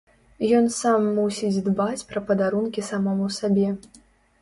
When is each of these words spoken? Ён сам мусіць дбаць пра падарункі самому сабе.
Ён 0.59 0.65
сам 0.77 1.05
мусіць 1.19 1.63
дбаць 1.69 2.07
пра 2.15 2.25
падарункі 2.33 2.89
самому 2.91 3.33
сабе. 3.41 3.73